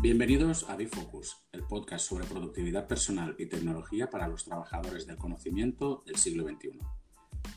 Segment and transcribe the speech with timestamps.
[0.00, 6.02] Bienvenidos a Bifocus, el podcast sobre productividad personal y tecnología para los trabajadores del conocimiento
[6.06, 6.80] del siglo XXI.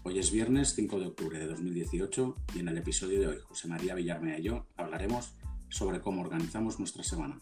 [0.03, 3.67] Hoy es viernes 5 de octubre de 2018 y en el episodio de hoy José
[3.67, 5.33] María Villarmea y yo hablaremos
[5.69, 7.41] sobre cómo organizamos nuestra semana.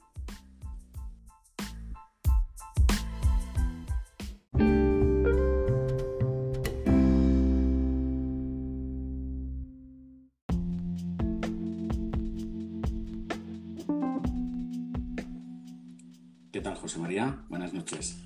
[17.92, 18.18] Noches.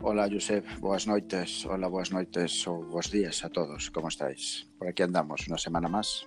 [0.00, 0.64] Hola, Josep.
[0.80, 1.66] Buenas noches.
[1.66, 3.90] Hola, buenas noches o buenos días a todos.
[3.90, 4.66] ¿Cómo estáis?
[4.78, 6.26] Por aquí andamos, una semana más.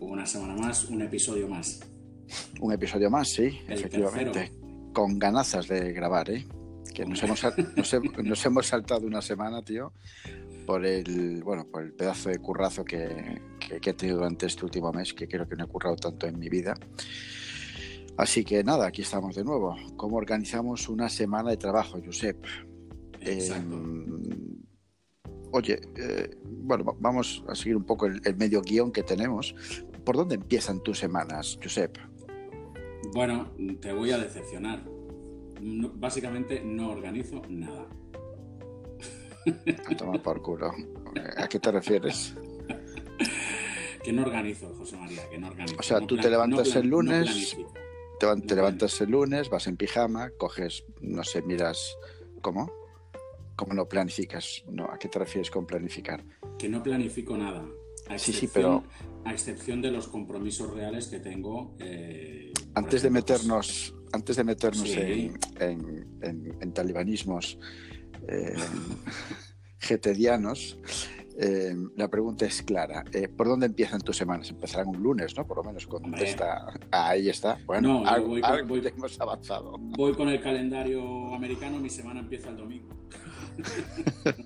[0.00, 1.80] Una semana más, un episodio más.
[2.60, 4.30] Un episodio más, sí, El efectivamente.
[4.32, 4.60] tercero.
[4.92, 6.46] Con ganazas de grabar, ¿eh?
[6.94, 7.42] Que nos hemos,
[8.24, 9.92] nos hemos saltado una semana, tío,
[10.66, 14.64] por el, bueno, por el pedazo de currazo que, que- que he tenido durante este
[14.64, 16.74] último mes, que creo que no he currado tanto en mi vida.
[18.20, 19.74] Así que nada, aquí estamos de nuevo.
[19.96, 22.36] ¿Cómo organizamos una semana de trabajo, Josep?
[23.18, 23.76] Exacto.
[23.76, 24.58] Eh,
[25.52, 29.54] oye, eh, bueno, va- vamos a seguir un poco el, el medio guion que tenemos.
[30.04, 31.96] ¿Por dónde empiezan tus semanas, Josep?
[33.14, 34.84] Bueno, te voy a decepcionar.
[35.62, 37.86] No- básicamente no organizo nada.
[39.90, 40.72] A tomar por culo.
[41.38, 42.36] ¿A qué te refieres?
[44.04, 45.76] Que no organizo, José María, que no organizo.
[45.78, 47.56] O sea, No tú te levantas no el lunes.
[48.20, 51.96] Te, levantas el lunes, vas en pijama, coges, no sé, miras.
[52.42, 52.70] ¿Cómo?
[53.56, 54.62] ¿Cómo no planificas?
[54.68, 56.22] No, ¿A qué te refieres con planificar?
[56.58, 57.66] Que no planifico nada.
[58.08, 58.84] A Sí, sí, excepción,
[59.24, 61.76] A excepción de los compromisos reales que tengo.
[61.80, 65.00] eh, Antes de pues, meternos, antes de meternos Sí.
[65.00, 67.58] en, en- en- en talibanismos
[68.28, 68.54] eh,
[69.78, 70.78] getedianos,
[71.42, 73.02] eh, la pregunta es clara.
[73.12, 74.50] Eh, ¿Por dónde empiezan tus semanas?
[74.50, 75.46] Empezarán un lunes, ¿no?
[75.46, 76.28] Por lo menos con Hombre.
[76.28, 76.66] esta...
[76.90, 77.58] Ahí está.
[77.66, 79.76] Bueno, No, algo, voy con- algo voy- hemos avanzado.
[79.78, 82.88] Voy con el calendario americano, mi semana empieza el domingo.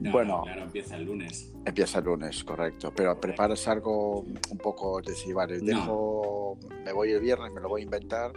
[0.00, 0.38] No, Bueno.
[0.38, 1.52] no, claro, empieza el lunes.
[1.64, 2.92] Empieza el lunes, correcto.
[2.94, 7.68] Pero preparas algo un poco, es decir, vale, dejo, me voy el viernes, me lo
[7.68, 8.32] voy a inventar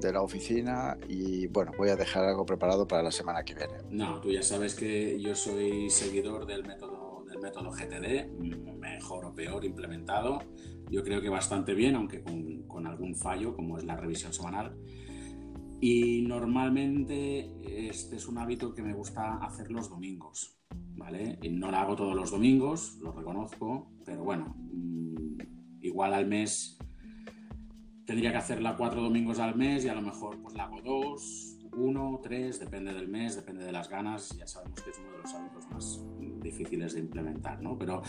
[0.00, 3.74] de la oficina y bueno, voy a dejar algo preparado para la semana que viene.
[3.90, 8.30] No, tú ya sabes que yo soy seguidor del método, del método GTD,
[8.78, 10.38] mejor o peor implementado.
[10.90, 14.76] Yo creo que bastante bien, aunque con, con algún fallo, como es la revisión semanal.
[15.80, 17.52] Y normalmente
[17.88, 20.58] este es un hábito que me gusta hacer los domingos,
[20.94, 21.38] ¿vale?
[21.42, 26.78] Y no lo hago todos los domingos, lo reconozco, pero bueno, mm, igual al mes
[28.06, 31.56] tendría que hacerla cuatro domingos al mes y a lo mejor pues la hago dos,
[31.76, 34.36] uno, tres, depende del mes, depende de las ganas.
[34.38, 36.00] Ya sabemos que es uno de los hábitos más
[36.40, 37.76] difíciles de implementar, ¿no?
[37.76, 38.02] Pero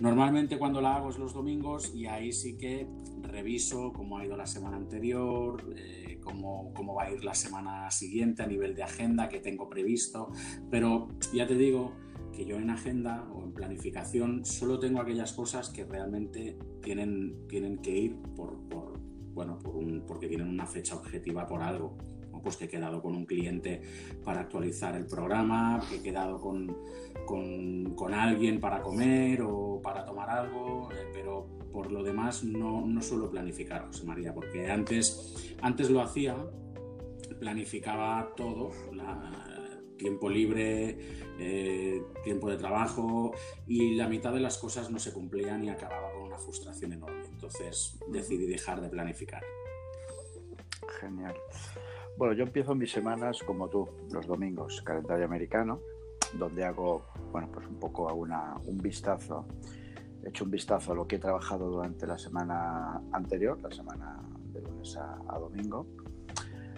[0.00, 2.88] normalmente cuando la hago es los domingos y ahí sí que
[3.22, 7.90] reviso cómo ha ido la semana anterior, eh, cómo, cómo va a ir la semana
[7.90, 10.30] siguiente a nivel de agenda que tengo previsto.
[10.70, 11.92] Pero ya te digo
[12.32, 17.78] que yo en agenda o en planificación solo tengo aquellas cosas que realmente tienen, tienen
[17.78, 18.99] que ir por, por,
[19.40, 19.58] bueno,
[20.06, 21.96] porque tienen una fecha objetiva por algo.
[22.30, 22.42] ¿no?
[22.42, 23.80] Pues que he quedado con un cliente
[24.22, 26.76] para actualizar el programa, que he quedado con,
[27.26, 33.00] con, alguien para comer o para tomar algo, eh, pero por lo demás no, no
[33.00, 36.36] suelo planificar, José María, porque antes, antes lo hacía,
[37.38, 38.72] planificaba todo,
[39.96, 40.98] tiempo libre,
[41.38, 43.32] eh, tiempo de trabajo
[43.66, 47.29] y la mitad de las cosas no se cumplían y acababa con una frustración enorme.
[47.40, 49.42] Entonces decidí dejar de planificar.
[51.00, 51.34] Genial.
[52.18, 55.80] Bueno, yo empiezo mis semanas como tú, los domingos, calendario americano,
[56.34, 59.46] donde hago, bueno, pues un poco a una, un vistazo,
[60.22, 64.20] he hecho un vistazo a lo que he trabajado durante la semana anterior, la semana
[64.52, 65.86] de lunes a, a domingo.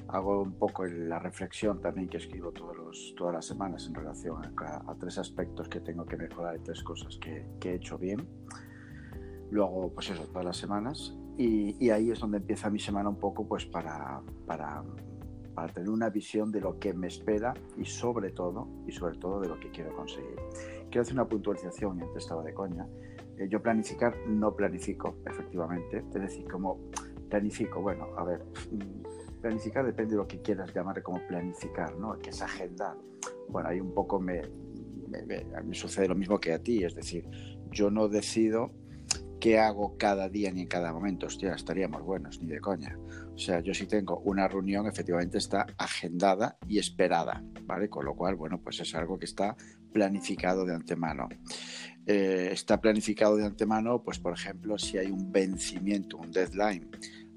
[0.06, 4.54] Hago un poco la reflexión también que escribo todos los, todas las semanas en relación
[4.58, 7.98] a, a tres aspectos que tengo que mejorar y tres cosas que, que he hecho
[7.98, 8.28] bien.
[9.52, 11.14] Luego, pues eso, todas las semanas.
[11.36, 14.82] Y, y ahí es donde empieza mi semana un poco pues para, para,
[15.54, 19.40] para tener una visión de lo que me espera y sobre todo, y sobre todo
[19.40, 20.36] de lo que quiero conseguir.
[20.90, 22.86] Quiero hacer una puntualización, y antes estaba de coña.
[23.36, 25.98] Eh, yo planificar no planifico, efectivamente.
[26.14, 26.78] Es decir, como
[27.28, 32.18] planifico, bueno, a ver, mm, planificar depende de lo que quieras llamar como planificar, ¿no?
[32.18, 32.96] Que es agendar.
[33.50, 34.40] Bueno, ahí un poco me,
[35.08, 37.28] me, me- sucede lo mismo que a ti, es decir,
[37.70, 38.70] yo no decido
[39.42, 42.96] qué hago cada día ni en cada momento, hostia, estaríamos buenos, ni de coña.
[43.34, 47.88] O sea, yo si tengo una reunión, efectivamente está agendada y esperada, ¿vale?
[47.88, 49.56] Con lo cual, bueno, pues es algo que está
[49.92, 51.28] planificado de antemano.
[52.06, 56.88] Eh, está planificado de antemano, pues por ejemplo, si hay un vencimiento, un deadline,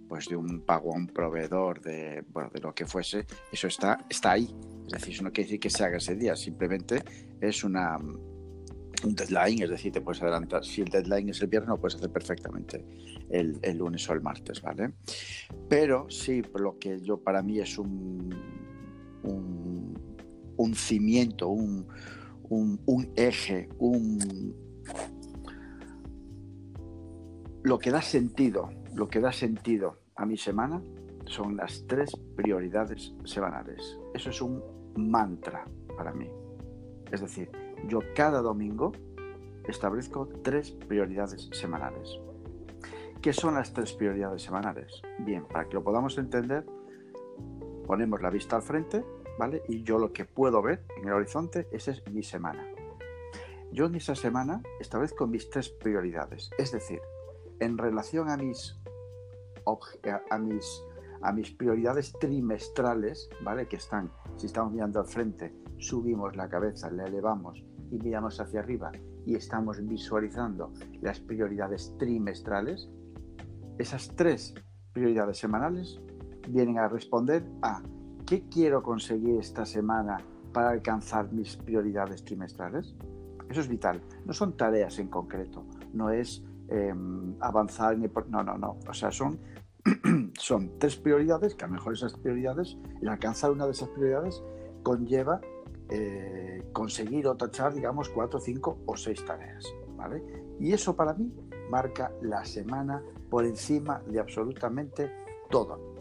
[0.07, 4.05] pues de un pago a un proveedor, de, bueno, de lo que fuese, eso está,
[4.07, 4.55] está ahí.
[4.85, 7.01] Es decir, eso no quiere decir que se haga ese día, simplemente
[7.41, 7.97] es una,
[9.05, 10.63] un deadline, es decir, te puedes adelantar.
[10.63, 12.85] Si el deadline es el viernes, lo puedes hacer perfectamente
[13.29, 14.93] el, lunes o el martes, ¿vale?
[15.69, 18.33] Pero sí, lo que yo para mí es un,
[19.23, 20.15] un,
[20.57, 21.87] un cimiento, un,
[22.49, 24.55] un, un eje, un
[27.63, 30.83] lo que da sentido, lo que da sentido a mi semana
[31.25, 33.97] son las tres prioridades semanales.
[34.13, 34.61] Eso es un
[34.95, 35.65] mantra
[35.97, 36.29] para mí.
[37.11, 37.49] Es decir,
[37.87, 38.91] yo cada domingo
[39.67, 42.19] establezco tres prioridades semanales.
[43.21, 45.01] ¿Qué son las tres prioridades semanales?
[45.19, 46.65] Bien, para que lo podamos entender,
[47.87, 49.03] ponemos la vista al frente,
[49.39, 49.63] ¿vale?
[49.67, 52.67] Y yo lo que puedo ver en el horizonte, esa es mi semana.
[53.71, 56.49] Yo en esa semana establezco mis tres prioridades.
[56.57, 57.01] Es decir,
[57.59, 58.77] en relación a mis,
[60.29, 60.83] a mis,
[61.21, 63.67] a mis prioridades trimestrales, ¿vale?
[63.67, 68.59] Que están, si estamos mirando al frente, subimos la cabeza, la elevamos y miramos hacia
[68.59, 68.91] arriba
[69.25, 72.89] y estamos visualizando las prioridades trimestrales,
[73.77, 74.53] esas tres
[74.93, 75.99] prioridades semanales
[76.47, 77.81] vienen a responder a
[78.25, 80.17] qué quiero conseguir esta semana
[80.53, 82.95] para alcanzar mis prioridades trimestrales.
[83.49, 84.01] Eso es vital.
[84.25, 88.11] No son tareas en concreto, no es Em, avanzar en el...
[88.29, 88.77] No, no, no.
[88.87, 89.39] O sea, son,
[90.39, 94.41] son tres prioridades, que a lo mejor esas prioridades, el alcanzar una de esas prioridades
[94.83, 95.41] conlleva
[95.89, 99.65] eh, conseguir o tachar, digamos, cuatro, cinco o seis tareas.
[99.95, 100.23] ¿vale?
[100.59, 101.31] Y eso para mí
[101.69, 105.11] marca la semana por encima de absolutamente
[105.49, 105.95] todo.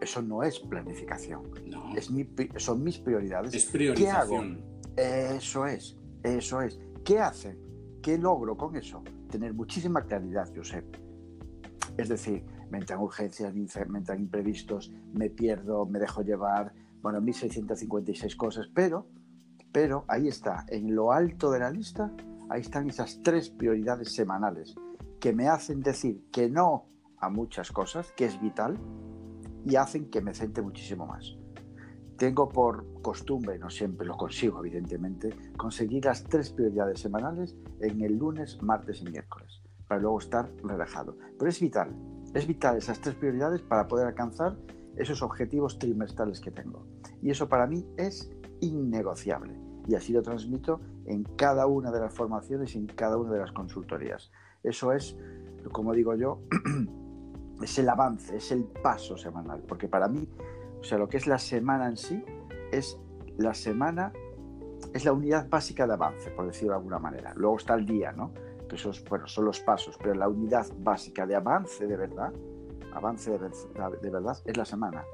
[0.00, 1.42] Eso no es planificación.
[1.66, 1.94] No.
[1.94, 2.26] Es mi,
[2.56, 3.54] son mis prioridades.
[3.54, 4.64] Es priorización.
[4.96, 5.36] ¿Qué hago?
[5.36, 6.80] Eso es, eso es.
[7.04, 7.58] ¿Qué hace?
[8.02, 9.02] ¿Qué logro con eso?
[9.30, 10.84] tener muchísima claridad, Josep.
[11.96, 16.72] Es decir, me entran urgencias, me entran imprevistos, me pierdo, me dejo llevar,
[17.02, 19.06] bueno, 1656 cosas, pero,
[19.72, 22.12] pero ahí está, en lo alto de la lista,
[22.48, 24.74] ahí están esas tres prioridades semanales
[25.20, 26.86] que me hacen decir que no
[27.18, 28.78] a muchas cosas, que es vital,
[29.64, 31.36] y hacen que me centre muchísimo más.
[32.16, 38.16] Tengo por costumbre, no siempre lo consigo evidentemente, conseguir las tres prioridades semanales en el
[38.16, 41.16] lunes, martes y miércoles, para luego estar relajado.
[41.38, 41.94] Pero es vital,
[42.34, 44.56] es vital esas tres prioridades para poder alcanzar
[44.96, 46.86] esos objetivos trimestrales que tengo.
[47.22, 49.58] Y eso para mí es innegociable.
[49.88, 53.38] Y así lo transmito en cada una de las formaciones y en cada una de
[53.38, 54.30] las consultorías.
[54.62, 55.16] Eso es,
[55.72, 56.42] como digo yo,
[57.62, 59.62] es el avance, es el paso semanal.
[59.66, 60.28] Porque para mí
[60.80, 62.24] o sea, lo que es la semana en sí
[62.72, 62.98] es
[63.36, 64.12] la semana,
[64.94, 67.34] es la unidad básica de avance, por decirlo de alguna manera.
[67.36, 68.32] Luego está el día, ¿no?
[68.68, 72.32] Que esos, bueno, son los pasos, pero la unidad básica de avance de verdad,
[72.92, 75.04] avance de, verdad, es la semana.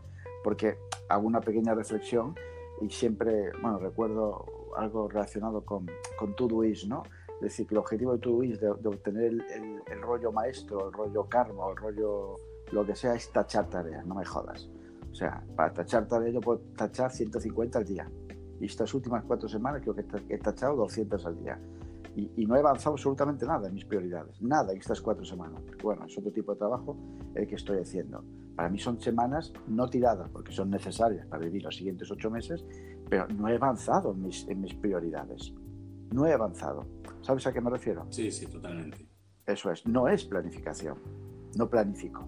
[0.43, 0.78] Porque
[1.08, 2.34] hago una pequeña reflexión
[2.81, 4.44] y siempre, bueno, recuerdo
[4.76, 5.87] algo relacionado con,
[6.19, 7.02] con Todoist, ¿no?
[7.37, 10.93] Es decir, que el objetivo de Todoist de, de obtener el, el, rollo maestro, el
[10.93, 12.37] rollo karma, el rollo
[12.73, 14.69] lo que sea, es tachar tareas, no me jodas.
[15.11, 18.11] O sea, para tachar tareas yo puedo tachar 150 al día.
[18.61, 21.61] Y estas últimas cuatro semanas creo que he tachado 200 al día.
[22.16, 24.40] Y, no he avanzado absolutamente nada en mis prioridades.
[24.40, 25.62] Nada en estas cuatro semanas.
[25.82, 26.96] bueno, es otro tipo de trabajo
[27.35, 28.25] el que estoy haciendo.
[28.56, 32.64] Para mí son semanas no tiradas, porque son necesarias para vivir los siguientes ocho meses,
[33.11, 35.52] pero no he avanzado en mis, en mis prioridades.
[36.11, 36.87] No he avanzado.
[37.20, 38.06] ¿Sabes a qué me refiero?
[38.08, 39.06] Sí, sí, totalmente.
[39.44, 40.96] Eso es, no es planificación.
[41.58, 42.26] No planifico.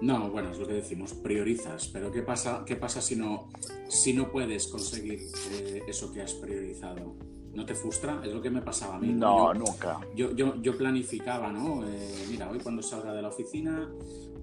[0.00, 3.48] No, bueno, es lo que decimos, priorizas, pero ¿qué pasa, qué pasa si, no,
[3.88, 5.20] si no puedes conseguir
[5.52, 7.14] eh, eso que has priorizado?
[7.56, 8.20] ¿No te frustra?
[8.22, 9.14] Es lo que me pasaba a mí.
[9.14, 9.98] No, nunca.
[10.14, 11.88] Yo, yo, yo, planificaba, ¿no?
[11.88, 13.90] Eh, mira, hoy cuando salga de la oficina,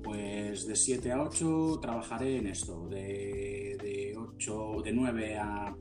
[0.02, 5.76] pues de 7 a 8 trabajaré en esto, de, de 8, de 9 a,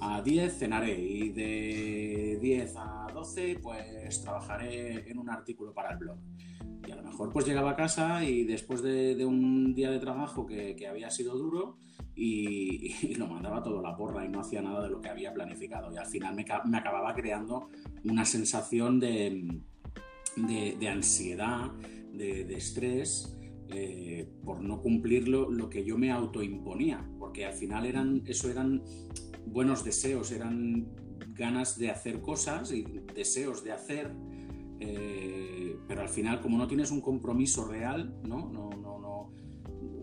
[0.00, 5.98] a 10 cenaré y de 10 a 12 pues trabajaré en un artículo para el
[5.98, 6.16] blog
[6.86, 10.46] y a lo mejor pues llegaba a casa y después de, un día de trabajo
[10.46, 11.76] que, había sido duro
[12.14, 15.92] y, lo mandaba todo la porra y no hacía nada de lo que había planificado.
[15.92, 17.68] Y al final me, acababa creando
[18.04, 19.60] una sensación de,
[20.36, 21.70] de, ansiedad,
[22.12, 23.36] de, estrés.
[23.72, 28.82] Eh, por no cumplir lo, que yo me autoimponía, porque al final eran, eso eran
[29.46, 30.88] buenos deseos, eran
[31.34, 32.82] ganas de hacer cosas y
[33.14, 34.12] deseos de hacer,
[34.80, 38.50] eh, pero al final como no tienes un compromiso real, ¿no?
[38.50, 39.32] No, no, no,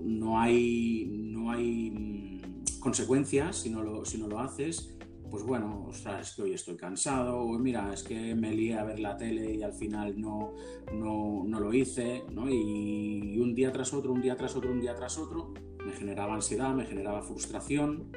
[0.04, 1.06] no hay,
[1.48, 4.94] no hay mm, consecuencias si no, lo, si no lo haces,
[5.30, 8.76] pues bueno, o sea, es que hoy estoy cansado, o mira, es que me lié
[8.76, 10.54] a ver la tele y al final no,
[10.94, 12.50] no, no lo hice, ¿no?
[12.50, 15.54] Y un día tras otro, un día tras otro, un día tras otro,
[15.86, 18.12] me generaba ansiedad, me generaba frustración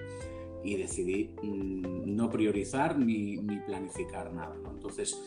[0.63, 4.73] y decidí mm, no priorizar ni, ni planificar nada, ¿no?
[4.73, 5.21] Entonces,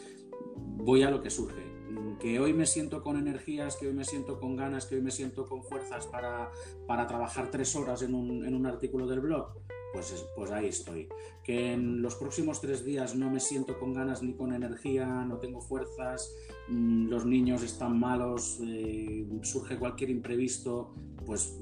[0.56, 1.73] voy a lo que surge
[2.20, 5.12] que hoy me siento con energías, que hoy me siento con ganas, que hoy me
[5.12, 6.52] siento con fuerzas para,
[6.88, 9.54] para trabajar tres horas en un, en un artículo del blog,
[9.94, 11.08] pues, pues ahí estoy.
[11.44, 15.38] Que en los próximos tres días no me siento con ganas ni con energía, no
[15.38, 16.34] tengo fuerzas,
[16.70, 20.96] mm, los niños están malos, eh, surge cualquier imprevisto,
[21.26, 21.60] pues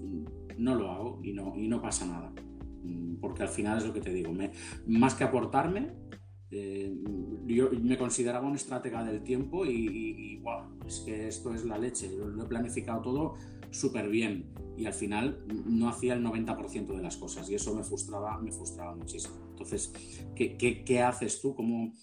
[0.57, 2.33] no lo hago y no, y no pasa nada.
[2.83, 4.31] Mm, porque al final es lo que te digo,
[4.87, 5.91] más que aportarme,
[6.51, 6.93] eh,
[7.47, 12.09] yo me consideraba un estratega del tiempo y, wow, es que esto es la leche.
[12.09, 13.35] lo he planificado todo
[13.71, 17.83] súper bien y al final no hacía el 90% de las cosas y eso me
[17.83, 19.35] frustraba, me frustraba muchísimo.
[19.51, 19.93] Entonces,
[20.35, 21.55] ¿qué, qué, haces tú?
[21.55, 21.93] Como,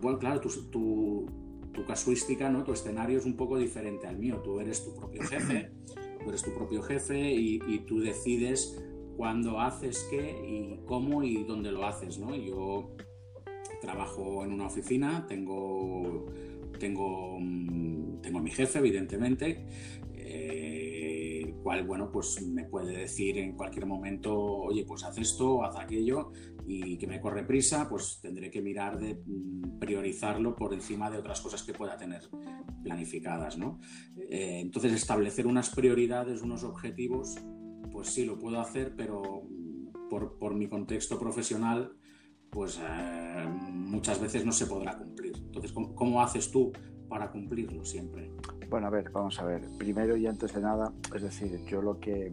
[0.00, 1.26] bueno, claro, tu, tu,
[1.72, 2.64] tu, casuística, ¿no?
[2.64, 4.40] tu escenario es un poco diferente al mío.
[4.42, 5.70] Tú eres tu propio jefe,
[6.22, 8.82] tú eres tu propio jefe y, y tú decides
[9.16, 12.18] cuándo haces qué y cómo y dónde lo haces.
[12.18, 12.34] ¿no?
[12.34, 12.96] Yo
[13.80, 16.26] trabajo en una oficina, tengo,
[16.78, 19.66] tengo, mm, tengo mi jefe, evidentemente,
[20.14, 25.76] eh, cual, bueno, pues me puede decir en cualquier momento, oye, pues haz esto, haz
[25.76, 26.32] aquello,
[26.66, 31.18] y que me corre prisa, pues tendré que mirar de mm, priorizarlo por encima de
[31.18, 32.22] otras cosas que pueda tener
[32.82, 33.80] planificadas, ¿no?
[34.16, 37.36] Eh, entonces, establecer unas prioridades, unos objetivos,
[37.92, 41.92] pues sí, lo puedo hacer, pero mm, por, por mi contexto profesional,
[42.50, 45.36] pues eh, muchas veces no se podrá cumplir.
[45.36, 46.72] Entonces, ¿cómo, haces tú
[47.08, 48.30] para cumplirlo siempre?
[48.68, 49.68] Bueno, a ver, vamos a ver.
[49.78, 52.32] Primero y antes de nada, es decir, yo lo que,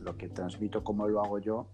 [0.00, 1.70] lo que transmito, como lo hago yo,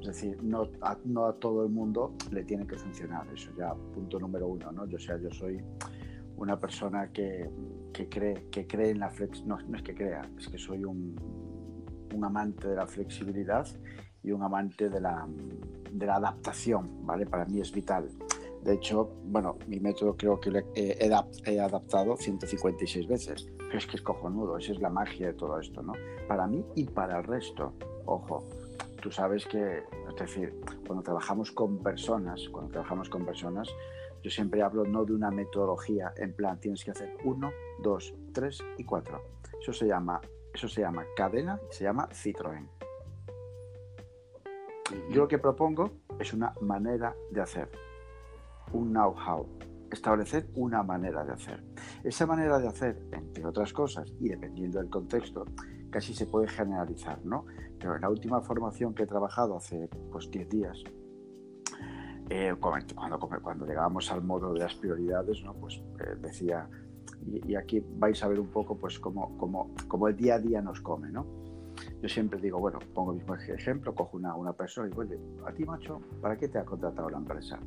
[0.00, 3.26] es decir, no a, no a todo el mundo le tiene que funcionar.
[3.34, 4.86] Eso ya, punto número uno, ¿no?
[4.86, 5.62] Yo, sea, yo soy
[6.36, 7.48] una persona que,
[7.92, 10.84] que cree, que cree en la flex, no, no es que crea, es que soy
[10.84, 11.14] un,
[12.14, 13.66] un amante de la flexibilidad
[14.22, 15.26] y un amante de la,
[15.92, 17.26] de la adaptación, ¿vale?
[17.26, 18.08] Para mí es vital.
[18.62, 21.10] De hecho, bueno, mi método creo que he,
[21.46, 25.82] he adaptado 156 veces, es que es cojonudo, esa es la magia de todo esto,
[25.82, 25.94] ¿no?
[26.28, 27.74] Para mí y para el resto,
[28.06, 28.46] ojo,
[29.00, 30.54] tú sabes que, es decir,
[30.86, 33.68] cuando trabajamos con personas, cuando trabajamos con personas,
[34.22, 37.50] yo siempre hablo no de una metodología en plan, tienes que hacer uno,
[37.82, 39.20] dos, tres y cuatro.
[39.60, 40.20] Eso se llama,
[40.54, 42.68] eso se llama cadena se llama Citroën.
[45.10, 47.70] Yo lo que propongo es una manera de hacer,
[48.72, 49.46] un know-how,
[49.90, 51.62] establecer una manera de hacer.
[52.02, 55.44] Esa manera de hacer, entre otras cosas, y dependiendo del contexto,
[55.90, 57.44] casi se puede generalizar, ¿no?
[57.78, 60.82] Pero en la última formación que he trabajado hace pues 10 días,
[62.30, 65.54] eh, cuando, llegábamos al modo de las prioridades, ¿no?
[65.54, 66.68] pues eh, decía,
[67.26, 71.10] y, aquí vais a ver un poco pues cómo el día a día nos come,
[71.10, 71.26] ¿no?
[72.02, 75.52] Yo siempre digo, bueno, pongo el mismo ejemplo, cojo una, una persona y oye, a
[75.52, 77.60] ti macho, ¿para qué te ha contratado la empresa?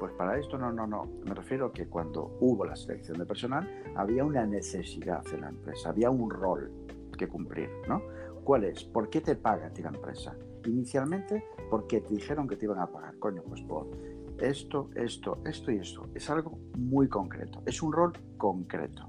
[0.00, 1.06] Pues para esto no, no, no.
[1.26, 5.50] Me refiero a que cuando hubo la selección de personal había una necesidad en la
[5.50, 6.72] empresa, había un rol
[7.18, 8.00] que cumplir, ¿no?
[8.42, 8.84] ¿Cuál es?
[8.84, 10.34] ¿Por qué te paga a ti la empresa?
[10.64, 13.86] Inicialmente porque te dijeron que te iban a pagar, coño, pues por
[14.38, 16.08] esto, esto, esto y esto.
[16.14, 19.04] Es algo muy concreto, es un rol concreto.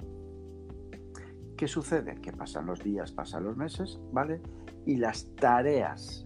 [1.59, 2.15] ¿Qué sucede?
[2.21, 4.41] Que pasan los días, pasan los meses, ¿vale?
[4.85, 6.25] Y las tareas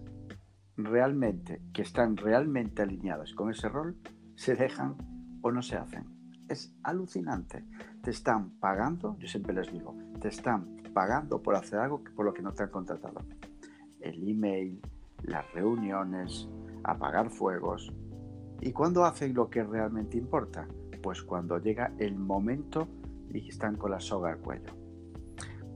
[0.76, 3.96] realmente, que están realmente alineadas con ese rol,
[4.36, 4.94] se dejan
[5.42, 6.04] o no se hacen.
[6.48, 7.64] Es alucinante.
[8.00, 12.32] Te están pagando, yo siempre les digo, te están pagando por hacer algo por lo
[12.32, 13.20] que no te han contratado.
[13.98, 14.80] El email,
[15.24, 16.48] las reuniones,
[16.84, 17.92] apagar fuegos.
[18.60, 20.68] ¿Y cuándo hacen lo que realmente importa?
[21.02, 22.86] Pues cuando llega el momento
[23.32, 24.83] y están con la soga al cuello.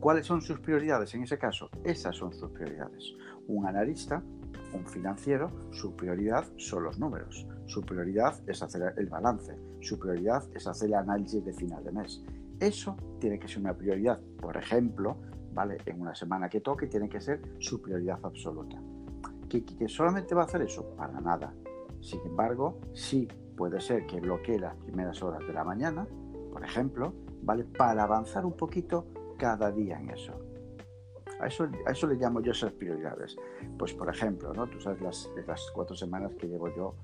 [0.00, 1.70] ¿Cuáles son sus prioridades en ese caso?
[1.82, 3.14] Esas son sus prioridades.
[3.48, 4.22] Un analista,
[4.72, 7.46] un financiero, su prioridad son los números.
[7.66, 9.58] Su prioridad es hacer el balance.
[9.80, 12.22] Su prioridad es hacer el análisis de final de mes.
[12.60, 14.20] Eso tiene que ser una prioridad.
[14.40, 15.16] Por ejemplo,
[15.52, 15.78] ¿vale?
[15.84, 18.80] En una semana que toque tiene que ser su prioridad absoluta.
[19.48, 20.94] ¿Que, que solamente va a hacer eso?
[20.96, 21.52] Para nada.
[22.00, 23.26] Sin embargo, sí
[23.56, 26.06] puede ser que bloquee las primeras horas de la mañana,
[26.52, 27.12] por ejemplo,
[27.42, 27.64] ¿vale?
[27.64, 30.34] Para avanzar un poquito cada día en eso.
[31.40, 33.36] A eso, a eso le llamo yo esas prioridades.
[33.78, 34.66] Pues, por ejemplo, ¿no?
[34.66, 36.96] tú sabes las, las cuatro semanas que llevo yo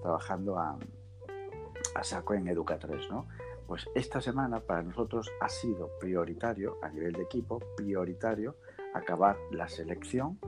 [0.00, 0.78] trabajando a,
[1.94, 3.26] a saco en Educa3, ¿no?
[3.66, 8.56] Pues esta semana para nosotros ha sido prioritario, a nivel de equipo, prioritario
[8.94, 10.38] acabar la selección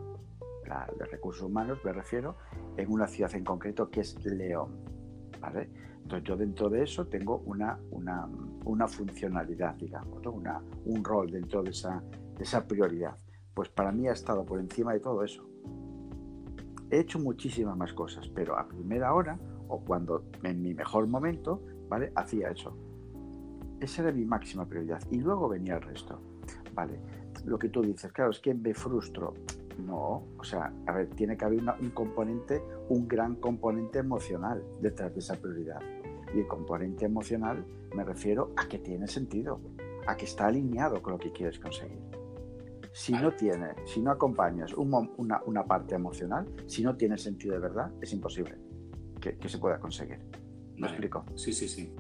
[0.66, 2.36] la de recursos humanos, me refiero,
[2.76, 4.84] en una ciudad en concreto que es León.
[5.40, 5.68] ¿vale?
[6.02, 8.28] Entonces yo dentro de eso tengo una, una,
[8.64, 12.02] una funcionalidad, digamos, una, un rol dentro de esa,
[12.36, 13.16] de esa prioridad.
[13.54, 15.48] Pues para mí ha estado por encima de todo eso.
[16.90, 19.38] He hecho muchísimas más cosas, pero a primera hora
[19.68, 22.12] o cuando en mi mejor momento, ¿vale?
[22.14, 22.76] Hacía eso.
[23.80, 25.00] Esa era mi máxima prioridad.
[25.10, 26.20] Y luego venía el resto,
[26.74, 27.00] ¿vale?
[27.46, 29.34] Lo que tú dices, claro, es que me frustro.
[29.78, 35.14] No, o sea, a ver, tiene que haber un componente, un gran componente emocional detrás
[35.14, 35.80] de esa prioridad.
[36.34, 39.60] Y el componente emocional me refiero a que tiene sentido,
[40.06, 42.00] a que está alineado con lo que quieres conseguir.
[42.92, 47.60] Si no tiene, si no acompañas una, una, parte emocional, si no tiene sentido de
[47.60, 48.58] verdad, es imposible
[49.20, 50.18] que, se pueda conseguir.
[50.76, 51.24] ¿Me explico?
[51.34, 51.94] Sí, sí, sí.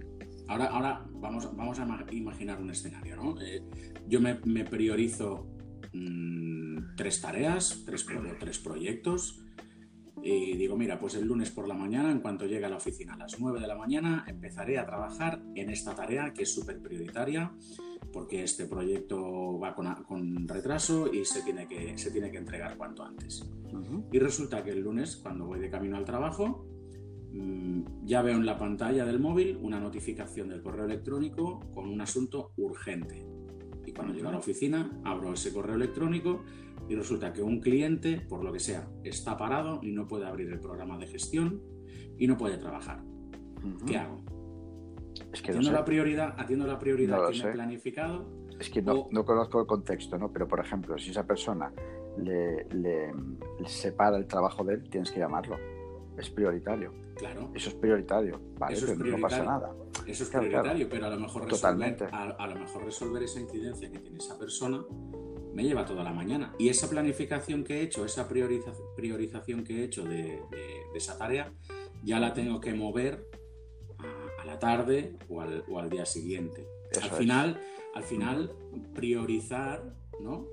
[0.48, 3.40] Ahora, ahora vamos, vamos a imaginar un escenario, ¿no?
[3.40, 3.62] Eh,
[4.06, 4.34] yo me,
[4.64, 5.46] priorizo
[5.94, 8.06] mm, tres tareas, tres,
[8.38, 9.42] tres proyectos,
[10.22, 13.14] y digo, mira, pues el lunes por la mañana, en cuanto llegue a la oficina
[13.14, 16.80] a las 9 de la mañana, empezaré a trabajar en esta tarea que es súper
[16.80, 17.52] prioritaria,
[18.12, 23.02] porque este proyecto va con, retraso y se tiene, que, se tiene que entregar cuanto
[23.02, 23.44] antes.
[24.12, 26.66] Y resulta que el lunes, cuando voy de camino al trabajo,
[27.32, 32.00] mm, ya veo en la pantalla del móvil una notificación del correo electrónico con un
[32.00, 33.26] asunto urgente.
[33.84, 36.44] Y cuando llego a la oficina, abro ese correo electrónico
[36.88, 40.48] y resulta que un cliente, por lo que sea, está parado y no puede abrir
[40.48, 41.62] el programa de gestión
[42.18, 43.02] y no puede trabajar.
[43.86, 44.22] ¿Qué hago?
[45.32, 48.26] Es que atiendo, la prioridad, atiendo la prioridad que me he planificado.
[48.58, 50.32] Es que no, conozco el contexto, ¿no?
[50.32, 51.72] Pero por ejemplo, si esa persona
[52.18, 53.12] le, le,
[53.66, 55.56] separa el trabajo de él, tienes que llamarlo.
[56.16, 56.92] Es prioritario.
[57.16, 57.50] Claro.
[57.54, 58.74] Eso es prioritario, ¿vale?
[58.74, 59.74] Eso no pasa nada.
[60.06, 63.98] Eso es prioritario, pero a lo, mejor resolver, a, lo mejor resolver esa incidencia que
[63.98, 64.84] tiene esa persona
[65.54, 66.54] me lleva toda la mañana.
[66.58, 70.40] Y esa planificación que he hecho, esa priorización que he hecho de,
[70.94, 71.52] esa tarea,
[72.02, 73.26] ya la tengo que mover
[73.98, 76.66] a, la tarde o al, día siguiente.
[77.00, 77.60] al final,
[77.94, 78.52] al final,
[78.94, 80.46] priorizar, ¿no?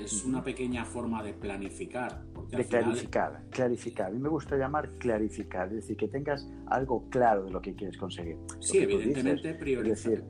[0.00, 2.22] Es una pequeña forma de planificar.
[2.50, 4.08] de clarificar, clarificar.
[4.08, 7.74] A mí me gusta llamar clarificar, es decir, que tengas algo claro de lo que
[7.74, 8.36] quieres conseguir.
[8.60, 10.22] Sí, evidentemente priorizar.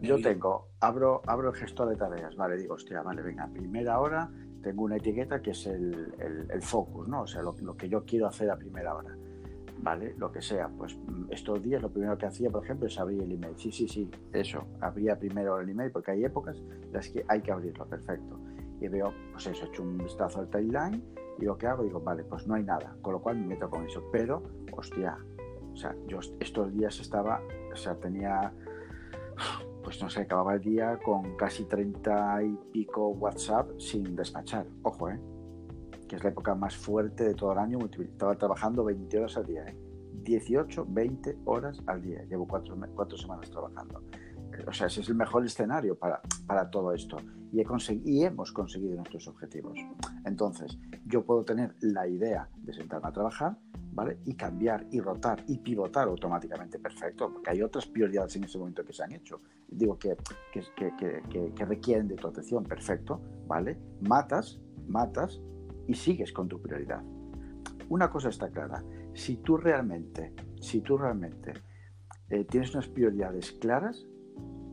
[0.00, 4.30] Yo tengo, abro, abro el gestor de tareas, vale, digo, hostia, vale, venga, primera hora
[4.62, 6.14] tengo una etiqueta que es el,
[6.50, 7.22] el, focus, ¿no?
[7.22, 9.14] O sea, lo, que yo quiero hacer a primera hora,
[9.82, 10.14] ¿vale?
[10.16, 13.22] Lo que sea, pues mm, estos días lo primero que hacía, por ejemplo, es abrir
[13.22, 13.54] el email.
[13.58, 17.42] Sí, sí, sí, eso, abría primero el email porque hay épocas en las que hay
[17.42, 18.40] que abrirlo, perfecto.
[18.80, 21.02] Y veo, pues eso, he hecho un vistazo al timeline
[21.38, 23.68] y lo que hago, digo, vale, pues no hay nada, con lo cual me meto
[23.68, 24.02] con eso.
[24.10, 24.42] Pero,
[24.72, 25.18] hostia,
[25.74, 27.42] o sea, yo estos días estaba,
[27.72, 28.52] o sea, tenía
[29.82, 34.66] pues no sé, acababa el día con casi 30 y pico WhatsApp sin despachar.
[34.82, 35.20] Ojo, ¿eh?
[36.08, 37.78] Que es la época más fuerte de todo el año.
[37.98, 39.76] Estaba trabajando 20 horas al día, ¿eh?
[40.22, 42.24] 18, 20 horas al día.
[42.24, 44.02] Llevo cuatro, cuatro semanas trabajando.
[44.66, 47.16] O sea, ese es el mejor escenario para, para todo esto.
[47.52, 47.66] Y, he
[48.04, 49.78] y hemos conseguido nuestros objetivos.
[50.24, 53.56] Entonces, yo puedo tener la idea de sentarme a trabajar,
[53.94, 54.18] ¿vale?
[54.24, 58.84] Y cambiar y rotar y pivotar automáticamente, perfecto, porque hay otras prioridades en ese momento
[58.84, 59.40] que se han hecho.
[59.68, 60.16] Digo que,
[60.52, 63.78] que, requieren de tu atención, perfecto, ¿vale?
[64.00, 65.40] Matas, matas
[65.86, 67.02] y sigues con tu prioridad.
[67.88, 68.82] Una cosa está clara,
[69.14, 71.52] si tú realmente, si tú realmente
[72.30, 74.06] eh, tienes unas prioridades claras,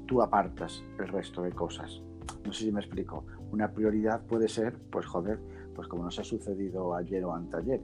[0.07, 2.01] tú apartas el resto de cosas.
[2.43, 3.25] No sé si me explico.
[3.51, 5.39] Una prioridad puede ser, pues joder,
[5.75, 7.81] pues como nos ha sucedido ayer o anteayer,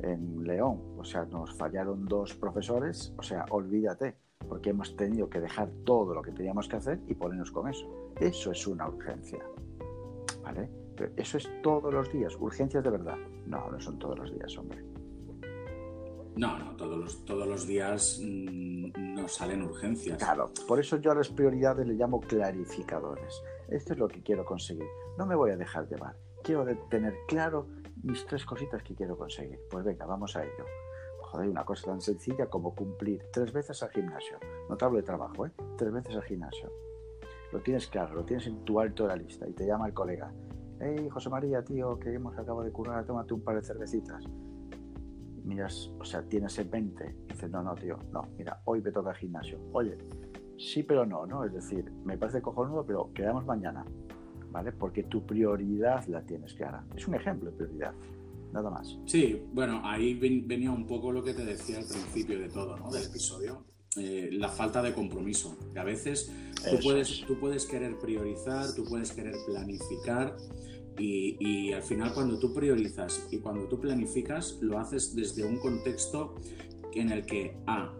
[0.00, 0.80] en León.
[0.98, 4.16] O sea, nos fallaron dos profesores, o sea, olvídate,
[4.48, 7.86] porque hemos tenido que dejar todo lo que teníamos que hacer y ponernos con eso.
[8.20, 9.44] Eso es una urgencia.
[10.42, 10.70] ¿Vale?
[10.96, 12.36] Pero eso es todos los días.
[12.36, 13.16] Urgencias de verdad.
[13.46, 14.82] No, no son todos los días, hombre.
[16.36, 20.18] No, no, todos los, todos los días mm, nos salen urgencias.
[20.18, 23.42] Claro, por eso yo a las prioridades le llamo clarificadores.
[23.68, 24.86] Esto es lo que quiero conseguir.
[25.16, 26.14] No me voy a dejar llevar.
[26.42, 27.66] Quiero tener claro
[28.06, 29.58] mis tres cositas que quiero conseguir.
[29.68, 30.64] Pues venga, vamos a ello.
[31.18, 34.38] Joder, una cosa tan sencilla como cumplir tres veces al gimnasio.
[34.68, 35.50] No te hablo de trabajo, ¿eh?
[35.76, 36.70] Tres veces al gimnasio.
[37.52, 39.94] Lo tienes claro, lo tienes en tu alto de la lista y te llama el
[39.94, 40.32] colega.
[40.78, 44.24] Hey, José María, tío, que hemos acabado de curar, tómate un par de cervecitas.
[45.42, 47.16] miras, o sea, tienes el 20.
[47.24, 49.58] Y dices, no, no, tío, no, mira, hoy me toca el gimnasio.
[49.72, 49.98] Oye,
[50.58, 51.44] sí, pero no, ¿no?
[51.44, 53.84] Es decir, me parece cojonudo, pero quedamos mañana.
[54.78, 56.84] Porque tu prioridad la tienes clara.
[56.96, 57.92] Es un ejemplo de prioridad,
[58.52, 58.98] nada más.
[59.06, 62.90] Sí, bueno, ahí venía un poco lo que te decía al principio de todo, ¿no?
[62.90, 63.64] Del episodio.
[63.96, 65.56] Eh, la falta de compromiso.
[65.72, 66.30] Que a veces
[66.70, 70.36] tú puedes, tú puedes querer priorizar, tú puedes querer planificar,
[70.98, 76.34] Y, al final cuando tú priorizas y cuando tú planificas, lo haces desde un contexto
[76.94, 77.92] en el que, A,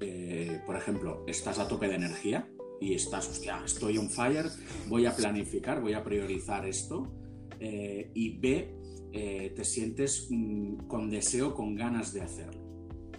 [0.00, 2.49] eh, por ejemplo, estás a tope de energía
[2.80, 4.46] y estás, hostia, estoy on fire,
[4.88, 7.12] voy a planificar, voy a priorizar esto.
[7.60, 8.74] Eh, y B,
[9.12, 12.62] eh, te sientes mm, con deseo, con ganas de hacerlo.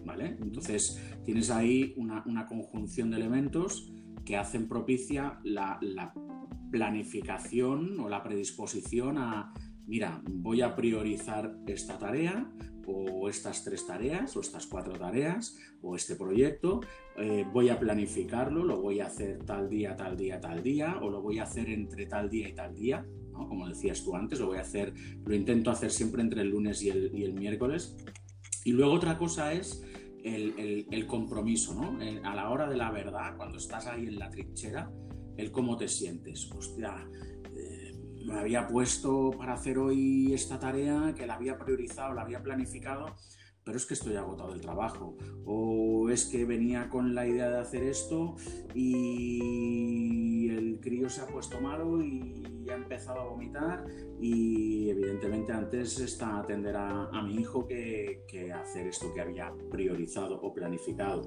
[0.04, 0.38] ¿Vale?
[0.42, 3.94] Entonces tienes ahí una, conjunción de elementos
[4.26, 5.80] que hacen propicia la,
[6.72, 9.54] planificación o la predisposición a,
[9.92, 12.50] mira, voy a priorizar esta tarea
[12.88, 16.80] o estas tres tareas o estas cuatro tareas o este proyecto,
[17.18, 21.10] eh, voy a planificarlo, lo voy a hacer tal día, tal día, tal día o
[21.10, 24.48] lo voy a hacer entre tal día y tal día como decías tú antes, lo
[24.48, 24.94] voy a hacer,
[25.26, 27.98] lo intento hacer siempre entre el lunes y el, miércoles.
[28.64, 29.84] Y luego otra cosa es
[30.24, 31.98] el, compromiso, ¿no?
[32.24, 34.92] a la hora de la verdad, cuando estás ahí en la trinchera,
[35.38, 36.52] el cómo te sientes.
[36.52, 37.31] Hostia, eh,
[38.26, 43.16] me había puesto para hacer hoy esta tarea, que la había priorizado, la había planificado,
[43.64, 45.16] pero es que estoy agotado del trabajo.
[45.46, 48.36] O es que venía con la idea de hacer esto
[48.74, 53.86] y el crío se ha puesto malo y ha empezado a vomitar
[54.20, 60.54] y evidentemente antes está atender a, mi hijo que, hacer esto que había priorizado o
[60.54, 61.22] planificado.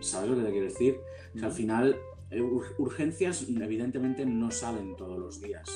[0.00, 0.96] ¿Sabes lo que te quiero decir?
[1.42, 1.96] al final
[2.30, 2.42] eh,
[2.78, 5.68] urgencias evidentemente no salen todos los días,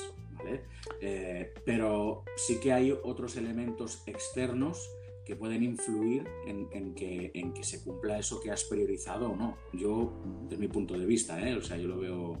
[0.45, 0.63] ¿vale?
[1.01, 4.89] Eh, pero sí que hay otros elementos externos
[5.25, 9.57] que pueden influir en, que, en, que, se cumpla eso que has priorizado o no.
[9.73, 11.55] Yo, desde mi punto de vista, ¿eh?
[11.55, 12.37] o sea, yo lo veo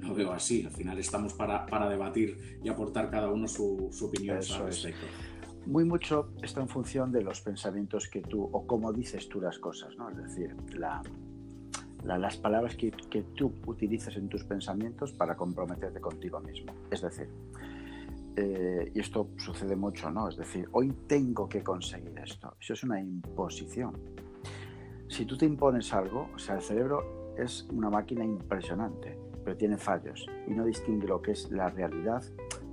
[0.00, 0.64] lo veo así.
[0.64, 5.06] Al final estamos para, debatir y aportar cada uno su, opinión al respecto.
[5.66, 9.58] Muy mucho está en función de los pensamientos que tú, o cómo dices tú las
[9.58, 10.10] cosas, ¿no?
[10.10, 10.54] Es decir,
[12.04, 12.92] las palabras que,
[13.34, 16.72] tú utilizas en tus pensamientos para comprometerte contigo mismo.
[16.90, 17.28] Es decir,
[18.36, 20.28] eh, y esto sucede mucho, ¿no?
[20.28, 22.56] Es decir, hoy tengo que conseguir esto.
[22.60, 23.94] Eso es una imposición.
[25.08, 29.76] Si tú te impones algo, o sea, el cerebro es una máquina impresionante pero tiene
[29.76, 32.22] fallos y no distingue lo que es la realidad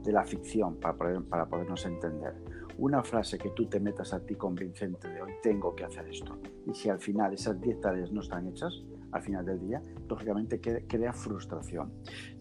[0.03, 2.33] de la ficción para, para podernos entender.
[2.77, 6.39] Una frase que tú te metas a ti convincente de hoy tengo que hacer esto
[6.65, 10.59] y si al final esas 10 tareas no están hechas, al final del día, lógicamente
[10.59, 11.93] crea frustración.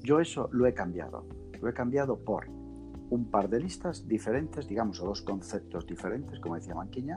[0.03, 1.27] Yo eso lo he cambiado.
[1.61, 2.49] Lo he cambiado por
[3.11, 7.17] un par de listas diferentes, digamos, o dos conceptos diferentes, como decía Manquiña,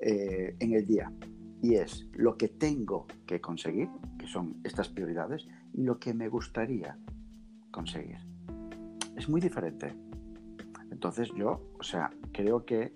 [0.00, 1.12] eh, en el día.
[1.60, 6.28] Y es lo que tengo que conseguir, que son estas prioridades, y lo que me
[6.28, 6.98] gustaría
[7.70, 8.18] conseguir.
[9.16, 9.94] Es muy diferente.
[10.90, 12.94] Entonces yo, o sea, creo que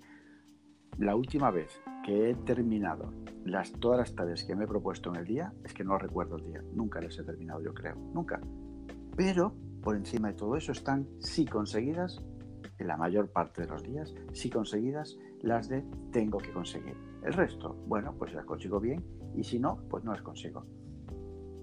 [0.97, 3.13] la última vez que he terminado
[3.45, 6.37] las, todas las tareas que me he propuesto en el día, es que no recuerdo
[6.37, 8.39] el día, nunca las he terminado yo creo, nunca.
[9.15, 12.21] Pero por encima de todo eso están sí conseguidas,
[12.79, 16.95] en la mayor parte de los días, sí conseguidas las de tengo que conseguir.
[17.23, 19.03] El resto, bueno, pues las consigo bien
[19.35, 20.65] y si no, pues no las consigo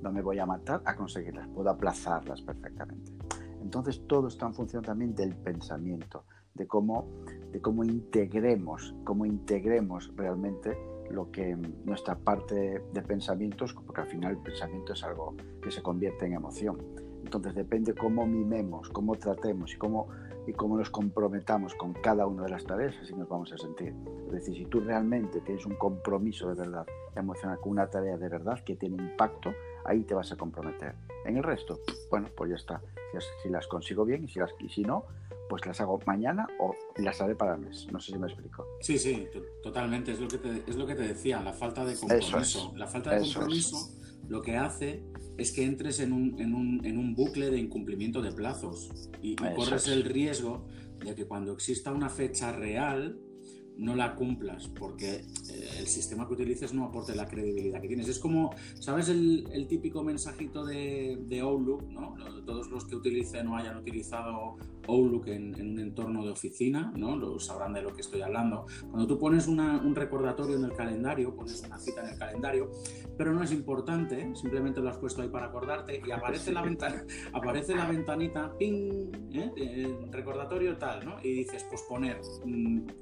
[0.02, 3.12] no me voy a matar a conseguirlas, puedo aplazarlas perfectamente.
[3.60, 6.24] Entonces todo está en función también del pensamiento,
[6.54, 7.08] de cómo,
[7.52, 10.76] de cómo integremos, cómo integremos realmente
[11.10, 15.82] lo que nuestra parte de pensamientos, porque al final el pensamiento es algo que se
[15.82, 16.78] convierte en emoción.
[17.24, 20.08] Entonces depende cómo mimemos, cómo tratemos y cómo,
[20.46, 23.94] y cómo nos comprometamos con cada una de las tareas, así nos vamos a sentir.
[24.26, 26.86] Es decir, si tú realmente tienes un compromiso de verdad
[27.16, 29.52] emocional con una tarea de verdad que tiene impacto,
[29.84, 30.94] ahí te vas a comprometer.
[31.24, 32.80] En el resto, bueno, pues ya está.
[33.42, 35.04] Si las consigo bien si, las, y si no,
[35.50, 37.88] pues las hago mañana o las haré para el mes.
[37.92, 38.64] No sé si me explico.
[38.80, 39.26] Sí, sí,
[39.62, 40.12] totalmente.
[40.12, 42.72] Es lo que te, es lo que te decía, la falta de compromiso.
[42.76, 43.90] la falta de compromiso
[44.28, 45.02] lo que hace
[45.36, 49.34] es que entres en un, en un, en un bucle de incumplimiento de plazos y,
[49.34, 50.68] corres el riesgo
[51.04, 53.18] de que cuando exista una fecha real
[53.76, 58.08] no la cumplas porque eh, el sistema que utilices no aporte la credibilidad que tienes.
[58.08, 61.88] Es como, ¿sabes el, el típico mensajito de, de, Outlook?
[61.90, 62.14] ¿no?
[62.44, 64.56] Todos los que utilicen o hayan utilizado
[64.90, 67.16] Outlook en, en, un entorno de oficina, ¿no?
[67.16, 68.66] Lo sabrán de lo que estoy hablando.
[68.90, 72.70] Cuando tú pones una, un recordatorio en el calendario, pones una cita en el calendario,
[73.16, 77.04] pero no es importante, simplemente lo has puesto ahí para acordarte y aparece, la, ventana,
[77.32, 80.08] aparece la ventanita, ping, ¿eh?
[80.10, 81.16] recordatorio tal, ¿no?
[81.22, 82.20] Y dices, pues poner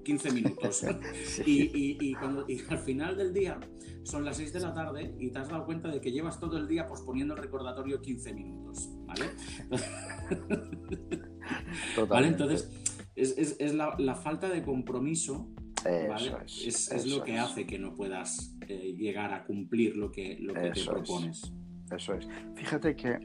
[0.05, 0.85] 15 mm, minutos.
[1.47, 3.59] y, y, cuando, y al final del día
[4.03, 6.57] son las 6 de la tarde y te has dado cuenta de que llevas todo
[6.57, 9.31] el día posponiendo el recordatorio 15 minutos, ¿vale?
[12.09, 12.29] ¿Vale?
[12.29, 12.71] Entonces,
[13.15, 15.49] es, la, falta de compromiso
[15.85, 20.71] es, lo que hace que no puedas eh, llegar a cumplir lo que, lo que
[20.71, 21.53] te propones.
[21.91, 22.29] Eso es.
[22.55, 23.19] Fíjate que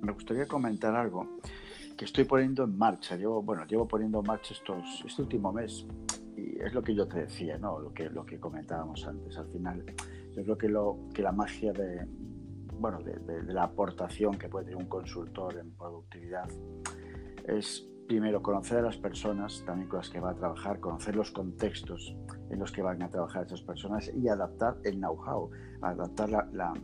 [0.00, 1.40] me gustaría comentar algo
[1.96, 3.16] que estoy poniendo en marcha.
[3.16, 5.86] Llevo, bueno, llevo poniendo en marcha estos, este último mes
[6.36, 7.78] y es lo que yo te decía, ¿no?
[7.78, 9.36] Lo que, lo que comentábamos antes.
[9.36, 9.84] Al final,
[10.36, 12.06] yo creo que, lo, que la magia de,
[12.78, 16.48] bueno, de, la aportación que puede tener un consultor en productividad
[17.44, 21.30] es primero conocer a las personas también con las que va a trabajar, conocer los
[21.30, 22.14] contextos
[22.50, 26.74] en los que van a trabajar esas personas y adaptar el know-how, adaptar la,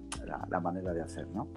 [0.49, 1.27] la, manera de hacer.
[1.29, 1.49] ¿no?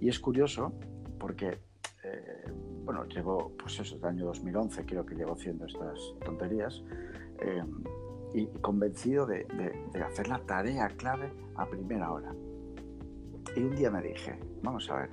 [0.00, 0.72] Y es curioso
[1.18, 1.60] porque,
[2.04, 2.52] eh,
[2.84, 6.82] bueno, llevo, pues eso, el año 2011 creo que llevo haciendo estas tonterías
[7.40, 7.62] eh,
[8.34, 9.46] y convencido de,
[9.92, 12.34] de, hacer la tarea clave a primera hora.
[13.54, 15.10] Y un día me dije, vamos a ver,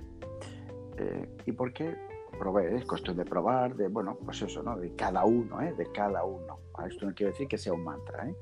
[0.97, 1.95] eh, ¿y por qué
[2.33, 2.75] probé?
[2.75, 4.77] Es cuestión de probar, de, bueno, pues eso, ¿no?
[4.77, 5.73] De cada uno, ¿eh?
[5.73, 6.59] De cada uno.
[6.87, 8.35] Esto no quiere decir que sea un mantra, ¿eh?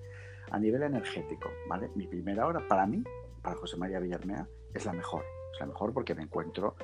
[0.51, 1.91] A nivel energético, ¿vale?
[1.95, 3.03] Mi primera hora, para mí,
[3.41, 5.23] para José María Villarmea, es la mejor.
[5.53, 6.75] Es la mejor porque me encuentro,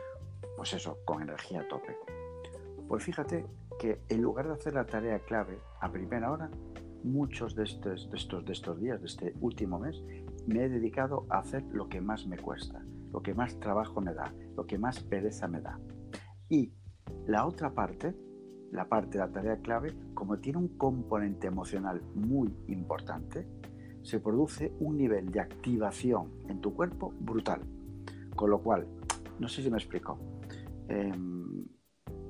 [0.55, 1.97] pues eso, con energía a tope.
[2.87, 3.45] Pues fíjate
[3.79, 6.49] que en lugar de hacer la tarea clave a primera hora,
[7.03, 10.01] muchos de estos, de estos, de estos días, de este último mes,
[10.45, 14.13] me he dedicado a hacer lo que más me cuesta, lo que más trabajo me
[14.13, 15.79] da, lo que más pereza me da.
[16.49, 16.71] Y
[17.25, 18.15] la otra parte,
[18.71, 23.47] la parte de la tarea clave, como tiene un componente emocional muy importante,
[24.01, 27.61] se produce un nivel de activación en tu cuerpo brutal.
[28.35, 28.87] Con lo cual,
[29.39, 30.17] no sé si me explico.
[30.87, 31.65] Em,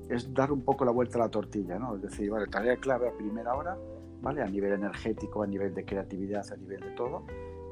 [0.08, 1.96] es dar un poco la vuelta a la tortilla, ¿no?
[1.96, 3.76] Es decir, vale, tarea clave a primera hora,
[4.20, 4.42] ¿vale?
[4.42, 7.26] A nivel energético, a nivel de creatividad, a nivel de todo.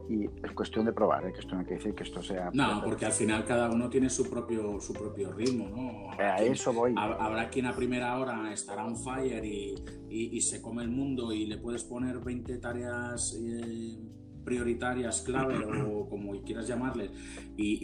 [0.09, 1.33] Y es cuestión de probar, ¿eh?
[1.33, 2.51] que esto no hay que decir que esto sea...
[2.53, 6.11] No, porque al final cada uno tiene su propio, su propio ritmo, ¿no?
[6.23, 6.95] a eso voy.
[6.97, 9.75] Habrá quien a primera hora estará on fire y,
[10.09, 13.37] y, se come el mundo y le puedes poner 20 tareas...
[13.41, 13.99] Eh,
[14.47, 15.57] prioritarias, clave
[15.93, 17.11] o como quieras llamarle,
[17.57, 17.79] y,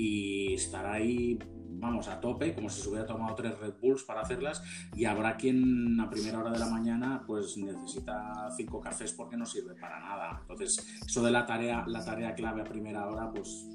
[0.53, 1.37] y estará ahí
[1.79, 4.63] vamos, a tope, como si se hubiera tomado tres Red Bulls para hacerlas,
[4.95, 9.47] y habrá quien a primera hora de la mañana pues necesita cinco cafés porque no
[9.47, 10.39] sirve para nada.
[10.43, 13.67] Entonces, eso de la tarea, la tarea clave a primera hora, pues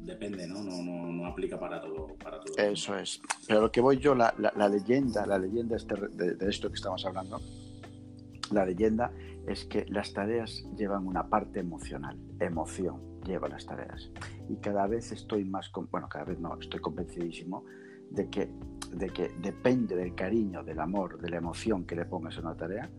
[0.00, 0.62] depende, ¿no?
[0.62, 2.56] No, no, no aplica para todo, para todo.
[2.56, 3.20] Eso es.
[3.46, 6.74] Pero lo que voy yo, la, la, leyenda, la leyenda este, de, de esto que
[6.74, 7.40] estamos hablando,
[8.50, 9.12] la leyenda
[9.46, 14.10] es que las tareas llevan una parte emocional, emoción lleva las tareas.
[14.48, 17.64] Y cada vez estoy más, bueno, cada vez no, estoy convencidísimo
[18.10, 18.50] de que,
[18.92, 22.56] de que depende del cariño, del amor, de la emoción que le pongas a una
[22.56, 22.90] tarea,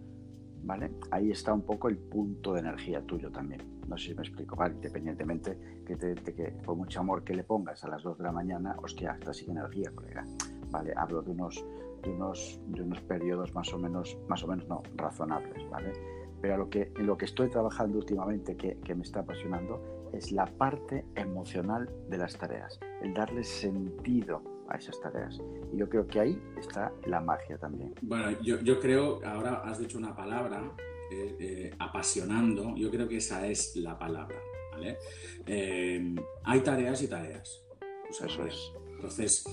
[0.63, 0.91] ¿vale?
[1.11, 3.61] Ahí está un poco el punto de energía tuyo también.
[3.87, 4.75] No sé si me explico, ¿vale?
[4.75, 8.31] Independientemente que, de que por mucho amor que le pongas a las 2 de la
[8.31, 10.25] mañana, hostia, está sin energía, colega.
[10.69, 10.93] ¿Vale?
[10.95, 11.63] Hablo de unos,
[12.01, 15.93] de unos, de unos periodos más o menos, más o menos no, razonables, ¿vale?
[16.41, 20.31] Pero lo que, en lo que estoy trabajando últimamente, que, que me está apasionando, es
[20.31, 25.39] la parte emocional de las tareas, el darle sentido a esas tareas.
[25.73, 27.93] Y yo creo que ahí está la magia también.
[28.01, 30.71] Bueno, yo, yo creo, ahora has dicho una palabra,
[31.11, 34.37] eh, eh, apasionando, yo creo que esa es la palabra.
[34.71, 34.97] ¿vale?
[35.45, 37.63] Eh, hay tareas y tareas.
[38.09, 38.73] Eso es.
[38.95, 39.43] Entonces,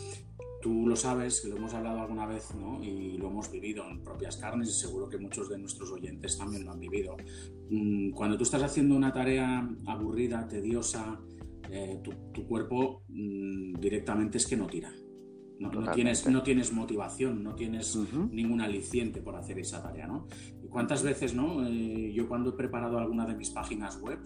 [0.60, 2.82] Tú lo sabes, lo hemos hablado alguna vez ¿no?
[2.82, 6.64] y lo hemos vivido en propias carnes y seguro que muchos de nuestros oyentes también
[6.64, 7.16] lo han vivido.
[7.70, 11.18] Mm, cuando tú estás haciendo una tarea aburrida, tediosa,
[11.70, 14.92] eh, tu, cuerpo mm, directamente es que no tira.
[15.60, 17.94] No, tienes, no tienes motivación, no tienes
[18.30, 20.06] ningún aliciente por hacer esa tarea.
[20.06, 20.26] ¿no?
[20.64, 21.66] ¿Y cuántas veces no?
[21.66, 24.18] Eh, yo cuando he preparado alguna de mis páginas web,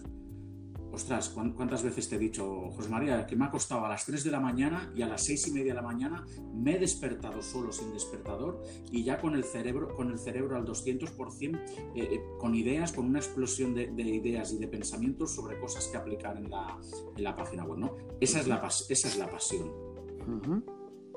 [0.91, 4.23] ostras, ¿cuántas veces te he dicho, José María, que me ha costado a las 3
[4.23, 7.41] de la mañana y a las 6 y media de la mañana me he despertado
[7.41, 12.21] solo sin despertador y ya con el cerebro, con el cerebro al 200%, eh, eh,
[12.39, 16.49] con ideas, con una explosión de, ideas y de pensamientos sobre cosas que aplicar en
[16.49, 16.77] la,
[17.15, 17.95] en la página web, ¿no?
[18.19, 19.71] Esa es la, esa es la pasión.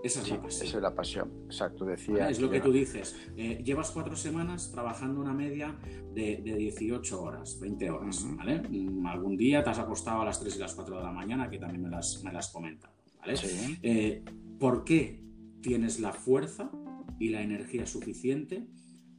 [0.02, 0.66] Esa es la pasión.
[0.66, 1.84] Esa es la pasión, exacto.
[1.84, 2.28] Decía.
[2.28, 3.16] Es lo que tú dices.
[3.36, 5.78] Eh, llevas cuatro semanas trabajando una media
[6.14, 8.60] de, 18 horas, 20 horas, ¿vale?
[8.60, 11.50] Mm, algún día te has acostado a las 3 y las 4 de la mañana,
[11.50, 13.34] que también me las, me las comentas, ¿vale?
[13.82, 14.24] Eh,
[14.58, 15.22] ¿Por qué
[15.62, 16.70] tienes la fuerza
[17.18, 18.66] y la energía suficiente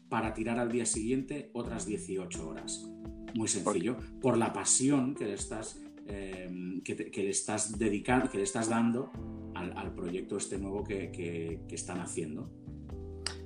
[0.09, 2.89] para tirar al día siguiente otras 18 horas?
[3.35, 3.97] Muy sencillo.
[4.21, 9.11] Por la pasión que le estás Em, que, le estás dedicando, que le estás dando
[9.53, 12.49] al, proyecto este nuevo que, están haciendo.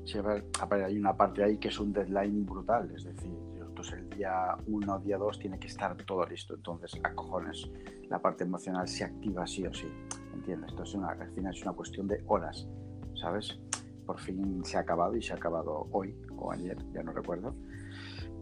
[0.06, 4.56] Sí, hay una parte ahí que es un deadline brutal, es decir, entonces el día
[4.68, 7.70] 1, día 2 tiene que estar todo listo, entonces a cojones,
[8.10, 9.88] la parte emocional se activa sí o sí,
[10.34, 10.72] ¿entiendes?
[10.72, 12.68] Entonces una, al final es una cuestión de horas,
[13.16, 13.60] ¿sabes?
[14.06, 17.56] Por fin se ha acabado y se ha acabado hoy o ayer, ya no recuerdo,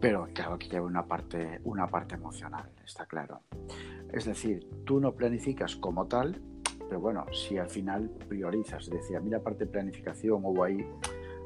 [0.00, 3.40] pero claro que lleva una parte, una parte emocional, está claro.
[4.12, 6.40] Es decir, tú no planificas como tal,
[6.86, 10.86] pero bueno, si al final priorizas, decía, a mí la parte de planificación hubo ahí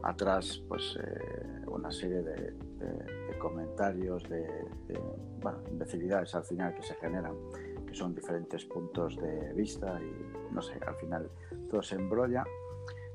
[0.03, 2.55] atrás pues eh, una serie de,
[3.39, 4.47] comentarios, de,
[5.41, 7.35] bueno, imbecilidades al final que se generan,
[7.87, 11.31] que son diferentes puntos de vista y no sé, al final
[11.71, 12.45] todo se embrolla.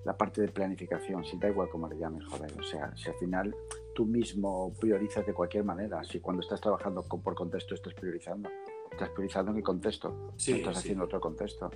[0.06, 3.16] La parte de planificación, si da igual como le llames, joder, o sea, si al
[3.16, 3.56] final
[3.94, 8.50] tú mismo priorizas de cualquier manera, si cuando estás trabajando por contexto estás priorizando,
[8.92, 11.72] estás priorizando en el contexto, estás haciendo otro contexto.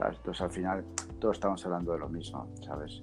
[0.00, 0.84] Entonces al final
[1.20, 3.02] todos estamos hablando de lo mismo, ¿sabes?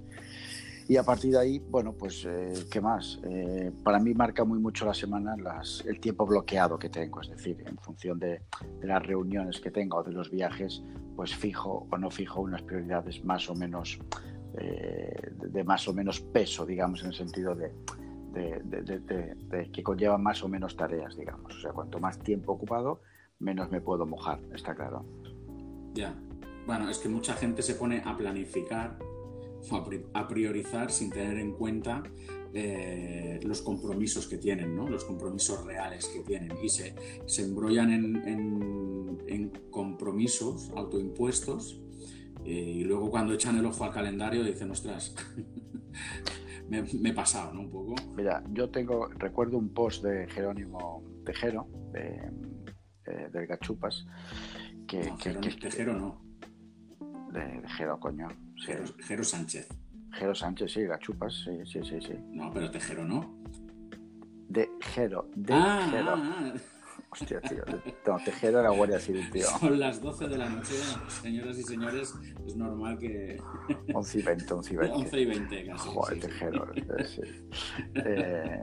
[0.88, 3.20] Y a partir de ahí, bueno, pues, eh, ¿qué más?
[3.24, 7.30] Eh, para mí marca muy mucho la semana las, el tiempo bloqueado que tengo, es
[7.30, 8.42] decir, en función de,
[8.82, 10.84] las reuniones que tengo o de los viajes,
[11.16, 14.00] pues fijo o no fijo unas prioridades más o menos,
[14.58, 17.72] eh, de, más o menos peso, digamos, en el sentido de,
[18.34, 21.56] de, que conlleva más o menos tareas, digamos.
[21.56, 23.02] O sea, cuanto más tiempo ocupado,
[23.42, 25.04] menos me puedo mojar, está claro.
[25.94, 26.16] Ya.
[26.66, 28.98] Bueno, es que mucha gente se pone a planificar
[30.14, 32.04] a priorizar sin tener en cuenta
[32.54, 34.90] eh, los compromisos que tienen, ¿no?
[34.90, 41.80] los compromisos reales que tienen y se, se embrollan en, en, compromisos autoimpuestos
[42.44, 45.16] eh, y luego cuando echan el ojo al calendario dicen, ostras,
[46.70, 47.62] me, he pasado ¿no?
[47.62, 47.96] un poco.
[48.16, 52.30] Mira, yo tengo, recuerdo un post de Jerónimo Tejero, de,
[53.12, 54.06] eh, del Gachupas,
[54.88, 55.14] que...
[55.60, 56.22] Tejero no.
[57.32, 58.28] De, Jero, coño.
[58.56, 59.68] Jero, Sánchez.
[60.12, 62.14] Jero Sánchez, sí, Gachupas, sí, sí, sí, sí.
[62.32, 63.42] No, pero Tejero no.
[64.50, 66.10] De Jero, de ah, Jero.
[66.10, 66.54] Ah, ah.
[67.12, 67.64] Hostia, tío.
[68.08, 69.46] No, Tejero era Guardia Civil, tío.
[69.60, 70.74] Son las 12 de la noche,
[71.22, 72.14] señoras y señores.
[72.46, 73.38] Es normal que.
[73.94, 74.96] 11 y 20, 11 y 20.
[74.96, 75.90] 11 y 20, casi.
[75.90, 76.68] Joder, Tejero.
[77.06, 77.22] Sí.
[77.96, 78.62] Eh,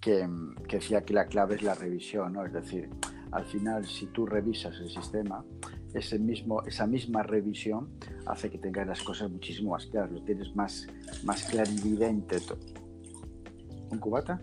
[0.00, 0.28] que,
[0.68, 2.44] que decía que la clave es la revisión, ¿no?
[2.44, 2.88] Es decir,
[3.32, 5.44] al final, si tú revisas el sistema,
[5.94, 10.54] ese mismo, esa misma revisión hace que tengas las cosas muchísimo más claras, lo tienes
[10.54, 10.86] más,
[11.24, 12.36] más clarividente.
[13.90, 14.40] ¿Un cubata?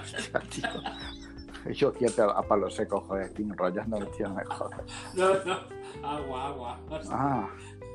[0.00, 1.72] Hostia, tío.
[1.72, 4.80] Yo aquí a, palo seco, joder, estoy enrollando, tío, me jodas.
[5.14, 5.58] No, no,
[6.06, 6.80] agua, agua.
[7.10, 7.48] Ah,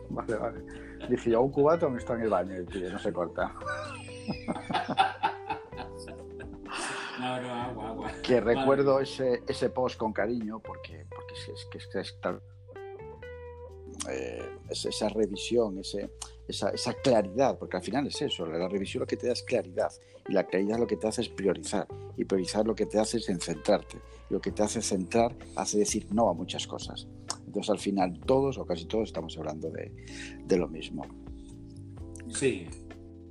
[0.10, 0.63] vale, vale.
[1.10, 3.53] Dije yo, un cubata me está en el baño, tío, no se corta.
[7.19, 8.12] No, no, agua, agua.
[8.21, 12.17] Que recuerdo ese, ese post con cariño porque, porque es, que es, es
[14.10, 16.12] eh, esa revisión, ese,
[16.47, 19.43] esa, esa, claridad, porque al final es eso, la revisión lo que te da es
[19.43, 19.91] claridad
[20.27, 23.17] y la claridad lo que te hace es priorizar y priorizar lo que te hace
[23.17, 23.97] es en centrarte
[24.30, 27.08] y lo que te hace centrar hace decir no a muchas cosas.
[27.45, 29.91] Entonces al final todos o casi todos estamos hablando de,
[30.45, 31.06] de lo mismo.
[32.30, 32.67] Sí,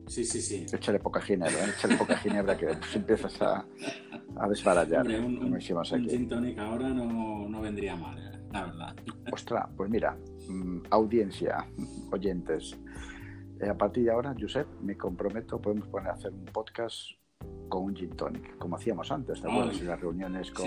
[0.06, 0.66] Sí, sí, sí.
[0.72, 1.72] Échale poca ginebra, ¿eh?
[1.76, 3.66] échale poca ginebra que pues, empiezas a,
[4.36, 5.00] a desbarallar.
[5.00, 5.60] Hombre, un, un, un
[6.08, 8.38] gin tonic ahora no, no vendría mal, ¿eh?
[8.52, 8.96] la verdad.
[9.32, 10.16] Ostras, pues mira,
[10.48, 11.66] mm, audiencia,
[12.12, 12.78] oyentes,
[13.60, 17.10] eh, a partir de ahora, Josep, me comprometo, podemos poner a hacer un podcast
[17.68, 19.80] con un gin tonic, como hacíamos antes, ¿te acuerdas?
[19.80, 20.66] En las reuniones con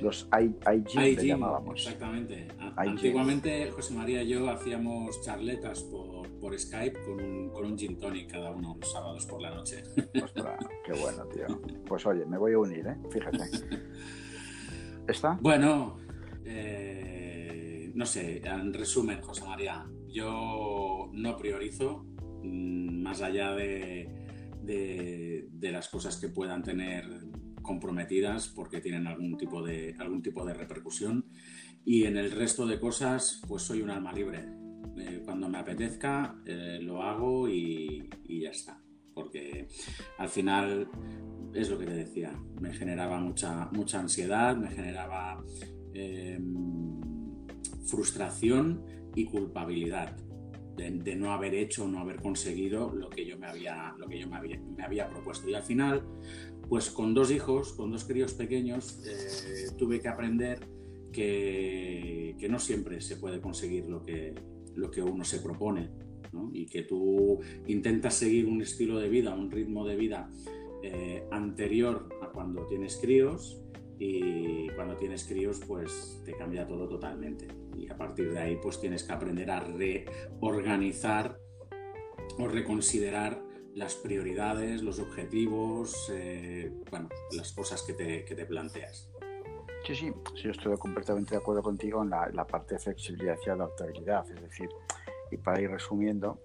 [0.00, 1.86] los IG, le llamábamos.
[1.86, 2.48] Exactamente.
[2.76, 7.98] Antiguamente, José María y yo hacíamos charletas por, por Skype con un, con un gin
[7.98, 9.82] tonic cada uno los sábados por la noche.
[10.22, 11.60] Ostras, qué bueno, tío.
[11.86, 12.96] Pues oye, me voy a unir, ¿eh?
[13.10, 13.44] Fíjate.
[15.08, 15.38] ¿Está?
[15.40, 15.98] Bueno,
[16.44, 22.04] eh, no sé, en resumen, José María, yo no priorizo
[22.42, 24.17] mm, más allá de
[24.68, 27.04] de, las cosas que puedan tener
[27.62, 31.24] comprometidas porque tienen algún tipo de algún tipo de repercusión.
[31.84, 34.44] Y en el resto de cosas pues soy un alma libre.
[34.98, 38.80] Eh, cuando me apetezca eh, lo hago y, ya está.
[39.14, 39.68] Porque
[40.18, 40.88] al final
[41.54, 45.42] es lo que te decía me generaba mucha mucha ansiedad me generaba
[45.94, 47.00] em,
[47.86, 50.14] frustración y culpabilidad
[50.78, 54.28] de, no haber hecho no haber conseguido lo que yo me había, lo que yo
[54.28, 54.36] me
[54.82, 55.48] había, propuesto.
[55.48, 56.02] Y al final,
[56.68, 60.60] pues con dos hijos, con dos críos pequeños, eh, tuve que aprender
[61.12, 64.34] que, que, no siempre se puede conseguir lo que,
[64.76, 65.90] lo que uno se propone.
[66.52, 70.30] Y que tú intentas seguir un estilo de vida, un ritmo de vida
[70.82, 73.60] eh, anterior a cuando tienes críos
[73.98, 77.48] y cuando tienes críos pues te cambia todo totalmente.
[77.76, 81.38] Y a partir de ahí pues tienes que aprender a reorganizar
[82.38, 83.42] o reconsiderar
[83.74, 89.10] las prioridades, los objetivos, eh, bueno, las cosas que te, que te, planteas.
[89.86, 93.36] Sí, sí, sí, yo estoy completamente de acuerdo contigo en la, la parte de flexibilidad
[93.46, 94.68] y adaptabilidad, es decir,
[95.30, 96.40] y para ir resumiendo,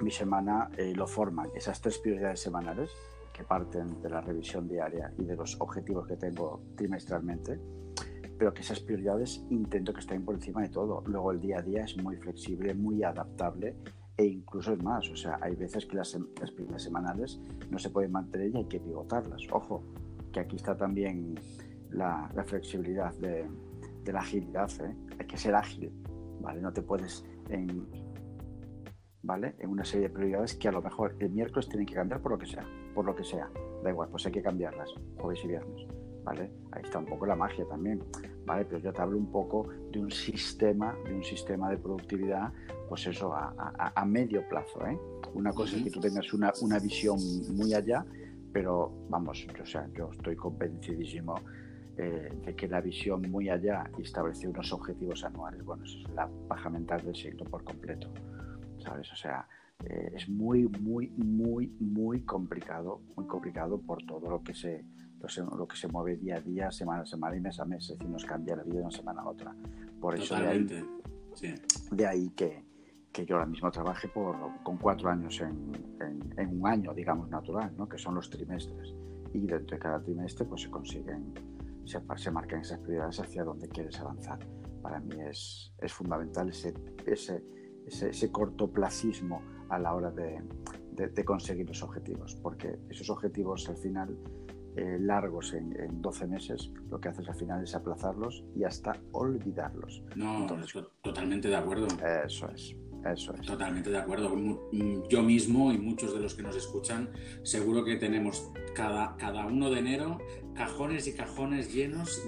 [0.00, 2.90] mi semana eh, lo forman esas tres prioridades semanales
[3.44, 7.58] parten de la revisión diaria y de los objetivos que tengo trimestralmente
[8.40, 11.02] pero que esas prioridades intento que estén por encima de todo.
[11.04, 13.76] Luego el día a día es muy flexible, muy adaptable
[14.16, 17.38] e incluso es más, o sea, hay veces que las, las semanales
[17.70, 19.42] no se pueden mantener y hay que pivotarlas.
[19.52, 19.82] Ojo,
[20.32, 21.34] que aquí está también
[21.90, 23.46] la, flexibilidad de,
[24.10, 24.96] la agilidad, ¿eh?
[25.18, 25.92] hay que ser ágil,
[26.40, 26.62] ¿vale?
[26.62, 27.22] No te puedes
[29.22, 29.54] ¿vale?
[29.58, 32.32] En una serie de prioridades que a lo mejor el miércoles tienen que cambiar por
[32.32, 32.64] lo que sea,
[32.94, 33.50] por lo que sea,
[33.82, 35.86] da igual, pues hay que cambiarlas, jueves y viernes,
[36.24, 36.50] ¿vale?
[36.72, 38.02] Ahí está un poco la magia también,
[38.44, 38.64] ¿vale?
[38.64, 42.52] Pero yo te hablo un poco de un sistema, de un sistema de productividad
[42.90, 44.84] pues eso, a, medio plazo.
[44.84, 44.98] ¿eh?
[45.34, 47.18] Una cosa es que tú tengas una, visión
[47.54, 48.04] muy allá,
[48.52, 51.36] pero vamos, yo, o sea, yo estoy convencidísimo
[51.96, 56.14] eh, de que la visión muy allá y establecer unos objetivos anuales, bueno, eso es
[56.14, 58.08] la paja mental del siglo por completo,
[58.82, 59.12] ¿sabes?
[59.12, 59.46] O sea,
[59.84, 64.84] eh, es muy, muy, muy, muy complicado, muy complicado por todo lo que se
[65.20, 67.90] lo, que se mueve día a día, semana a semana y mes a mes, es
[67.90, 69.54] decir, nos cambia la vida de una semana a otra.
[70.00, 70.66] Por eso de ahí,
[71.92, 72.64] de ahí que,
[73.12, 75.72] que yo ahora mismo trabaje por, con cuatro años en,
[76.36, 77.88] en, un año, digamos, natural, ¿no?
[77.88, 78.94] que son los trimestres.
[79.34, 81.34] Y dentro de cada trimestre pues, se consiguen,
[81.84, 84.38] se, se marcan esas prioridades hacia donde quieres avanzar.
[84.80, 86.72] Para mí es, es fundamental ese,
[87.06, 87.44] ese,
[87.86, 90.40] ese, cortoplacismo a la hora de,
[90.92, 94.16] de, conseguir los objetivos, porque esos objetivos al final
[94.76, 98.96] eh, largos en, en, 12 meses, lo que haces al final es aplazarlos y hasta
[99.12, 100.02] olvidarlos.
[100.14, 100.46] No,
[101.02, 101.88] totalmente de acuerdo.
[102.24, 102.76] Eso es.
[103.04, 103.46] Eso es.
[103.46, 104.30] Totalmente de acuerdo.
[105.08, 107.08] Yo mismo y muchos de los que nos escuchan,
[107.42, 110.18] seguro que tenemos cada, cada uno de enero
[110.54, 112.22] cajones y cajones llenos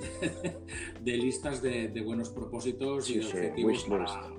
[1.02, 4.32] de, listas de, buenos propósitos y de objetivos para,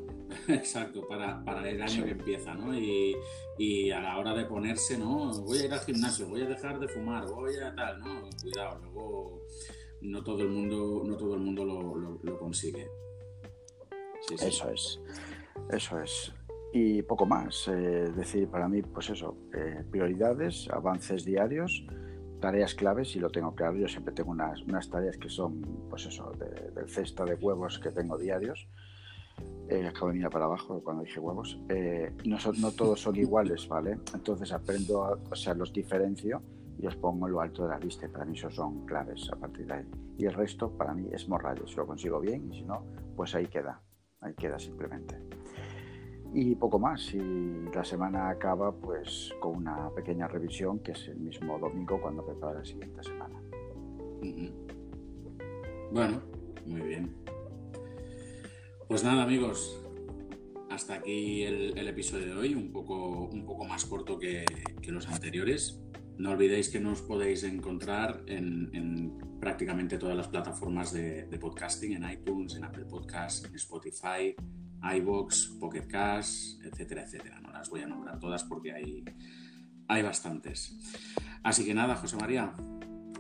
[0.48, 2.74] exacto, para, para, el año que empieza, ¿no?
[2.74, 3.16] Y,
[3.58, 5.32] y, a la hora de ponerse, ¿no?
[5.41, 8.30] Voy a ir al gimnasio, voy a dejar de fumar, voy a tal, ¿no?
[8.41, 9.44] Cuidado, luego
[10.04, 12.88] no todo el mundo, no todo el mundo lo, lo, consigue.
[14.30, 15.00] Eso es.
[15.70, 16.34] Eso es.
[16.74, 17.68] Y poco más.
[17.68, 21.86] Eh, decir, para mí, pues eso, eh, prioridades, avances diarios,
[22.41, 23.78] tareas claves, y lo tengo claro.
[23.78, 26.32] Yo siempre tengo unas, unas tareas que son, pues eso,
[26.76, 28.68] del cesto de huevos que tengo diarios.
[29.70, 31.59] Eh, acabo de mirar para abajo cuando dije huevos.
[31.70, 33.97] Eh, no, son, no todos son iguales, ¿vale?
[34.14, 36.41] Entonces aprendo, o sea, los diferencio
[36.78, 38.07] y los pongo en lo alto de la lista.
[38.09, 39.86] Para mí esos son claves a partir de ahí.
[40.18, 41.70] Y el resto, para mí, es morrales.
[41.70, 42.86] Si lo consigo bien y si no,
[43.16, 43.82] pues ahí queda.
[44.22, 45.18] Ahí queda simplemente
[46.34, 47.14] y poco más.
[47.14, 52.26] Y la semana acaba pues con una pequeña revisión que es el mismo domingo cuando
[52.26, 53.41] prepara la siguiente semana.
[55.91, 56.22] Bueno,
[56.66, 57.16] muy bien.
[58.94, 59.82] Pues nada amigos,
[60.70, 64.46] hasta aquí el, episodio de hoy, un poco, un poco más corto que,
[64.86, 65.82] los anteriores.
[66.20, 72.08] No olvidéis que nos podéis encontrar en, prácticamente todas las plataformas de, de, podcasting, en
[72.08, 74.36] iTunes, en Apple Podcasts, en Spotify,
[74.98, 77.39] iBox, Pocket Cash, etcétera, etcétera.
[77.41, 79.04] No las voy a nombrar todas porque hay,
[79.88, 80.78] hay bastantes.
[81.41, 82.54] Así que nada, José María,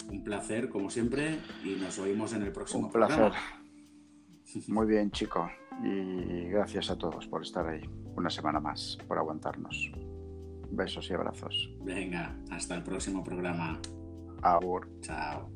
[0.07, 3.31] un placer como siempre y nos oímos en el próximo Un placer.
[4.67, 5.49] Muy bien, chico.
[5.81, 7.81] Y gracias a todos por estar ahí.
[8.15, 9.91] Una semana más, por aguantarnos.
[10.71, 11.69] Besos y abrazos.
[11.81, 13.79] Venga, hasta el próximo programa.
[14.41, 14.87] Ahora.
[15.01, 15.49] Chao.